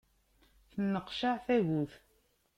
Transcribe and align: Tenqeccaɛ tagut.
Tenqeccaɛ 0.71 1.35
tagut. 1.45 1.91